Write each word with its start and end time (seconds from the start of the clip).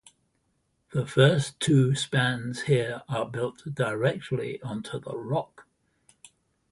The 0.93 1.05
first 1.05 1.59
two 1.59 1.93
spans 1.93 2.63
here 2.63 3.03
are 3.07 3.29
built 3.29 3.61
directly 3.75 4.59
onto 4.63 4.97
the 4.99 5.15
rock. 5.15 5.67